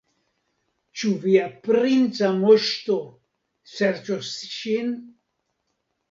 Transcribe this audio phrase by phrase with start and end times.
[0.99, 2.95] Ĉu via princa moŝto
[3.73, 4.89] serĉos ŝin?